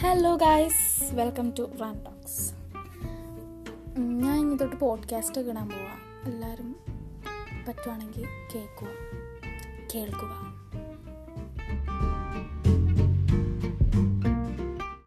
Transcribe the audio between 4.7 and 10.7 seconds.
Podcast ഇടാൻ പോവാം. എല്ലാവരും പറ്റുവാണെങ്കിൽ കേൾക്കുക കേൾക്കുക